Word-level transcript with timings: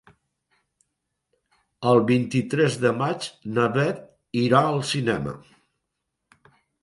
El 1.89 1.99
vint-i-tres 2.11 2.77
de 2.85 2.93
maig 3.03 3.27
na 3.57 3.67
Beth 3.77 4.01
irà 4.45 4.65
al 4.71 4.83
cinema. 4.95 5.35